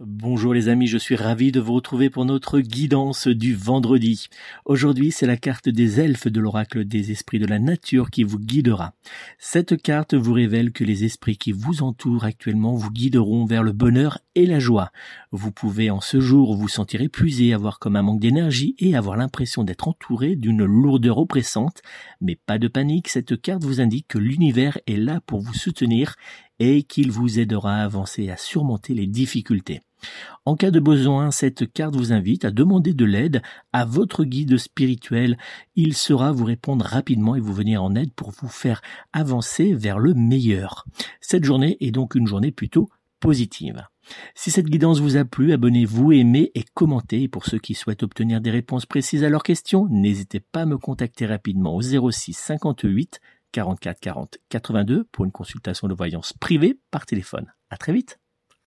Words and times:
Bonjour 0.00 0.54
les 0.54 0.68
amis, 0.68 0.88
je 0.88 0.98
suis 0.98 1.14
ravi 1.14 1.52
de 1.52 1.60
vous 1.60 1.74
retrouver 1.74 2.10
pour 2.10 2.24
notre 2.24 2.58
guidance 2.58 3.28
du 3.28 3.54
vendredi. 3.54 4.26
Aujourd'hui, 4.64 5.12
c'est 5.12 5.24
la 5.24 5.36
carte 5.36 5.68
des 5.68 6.00
elfes 6.00 6.26
de 6.26 6.40
l'oracle 6.40 6.84
des 6.84 7.12
esprits 7.12 7.38
de 7.38 7.46
la 7.46 7.60
nature 7.60 8.10
qui 8.10 8.24
vous 8.24 8.40
guidera. 8.40 8.94
Cette 9.38 9.80
carte 9.80 10.14
vous 10.14 10.32
révèle 10.32 10.72
que 10.72 10.82
les 10.82 11.04
esprits 11.04 11.36
qui 11.36 11.52
vous 11.52 11.84
entourent 11.84 12.24
actuellement 12.24 12.74
vous 12.74 12.90
guideront 12.90 13.44
vers 13.44 13.62
le 13.62 13.70
bonheur 13.70 14.18
et 14.34 14.46
la 14.46 14.58
joie. 14.58 14.90
Vous 15.30 15.52
pouvez 15.52 15.90
en 15.90 16.00
ce 16.00 16.18
jour 16.18 16.56
vous 16.56 16.66
sentir 16.66 17.00
épuisé, 17.00 17.54
avoir 17.54 17.78
comme 17.78 17.94
un 17.94 18.02
manque 18.02 18.20
d'énergie 18.20 18.74
et 18.80 18.96
avoir 18.96 19.16
l'impression 19.16 19.62
d'être 19.62 19.86
entouré 19.86 20.34
d'une 20.34 20.64
lourdeur 20.64 21.18
oppressante, 21.18 21.82
mais 22.20 22.34
pas 22.34 22.58
de 22.58 22.66
panique, 22.66 23.06
cette 23.06 23.40
carte 23.40 23.62
vous 23.62 23.80
indique 23.80 24.08
que 24.08 24.18
l'univers 24.18 24.76
est 24.88 24.96
là 24.96 25.20
pour 25.24 25.40
vous 25.40 25.54
soutenir 25.54 26.16
et 26.58 26.82
qu'il 26.82 27.10
vous 27.10 27.38
aidera 27.38 27.76
à 27.76 27.84
avancer 27.84 28.30
à 28.30 28.36
surmonter 28.36 28.94
les 28.94 29.06
difficultés. 29.06 29.80
En 30.44 30.56
cas 30.56 30.70
de 30.70 30.80
besoin, 30.80 31.30
cette 31.30 31.72
carte 31.72 31.96
vous 31.96 32.12
invite 32.12 32.44
à 32.44 32.50
demander 32.50 32.92
de 32.92 33.04
l'aide 33.04 33.42
à 33.72 33.84
votre 33.84 34.24
guide 34.24 34.58
spirituel. 34.58 35.38
Il 35.76 35.94
saura 35.94 36.32
vous 36.32 36.44
répondre 36.44 36.84
rapidement 36.84 37.34
et 37.34 37.40
vous 37.40 37.54
venir 37.54 37.82
en 37.82 37.94
aide 37.94 38.12
pour 38.12 38.30
vous 38.30 38.48
faire 38.48 38.82
avancer 39.12 39.74
vers 39.74 39.98
le 39.98 40.14
meilleur. 40.14 40.84
Cette 41.20 41.44
journée 41.44 41.76
est 41.80 41.90
donc 41.90 42.14
une 42.14 42.26
journée 42.26 42.52
plutôt 42.52 42.90
positive. 43.20 43.86
Si 44.34 44.50
cette 44.50 44.68
guidance 44.68 45.00
vous 45.00 45.16
a 45.16 45.24
plu, 45.24 45.52
abonnez-vous, 45.52 46.12
aimez 46.12 46.50
et 46.54 46.64
commentez. 46.74 47.26
Pour 47.26 47.46
ceux 47.46 47.58
qui 47.58 47.74
souhaitent 47.74 48.02
obtenir 48.02 48.42
des 48.42 48.50
réponses 48.50 48.84
précises 48.84 49.24
à 49.24 49.30
leurs 49.30 49.42
questions, 49.42 49.86
n'hésitez 49.88 50.40
pas 50.40 50.62
à 50.62 50.66
me 50.66 50.76
contacter 50.76 51.24
rapidement 51.24 51.74
au 51.74 51.80
06 51.80 52.34
58 52.34 53.20
44 53.54 54.00
40 54.00 54.38
82 54.48 55.04
pour 55.12 55.24
une 55.24 55.30
consultation 55.30 55.86
de 55.86 55.94
voyance 55.94 56.32
privée 56.32 56.80
par 56.90 57.06
téléphone. 57.06 57.54
À 57.70 57.76
très 57.76 57.92
vite. 57.92 58.18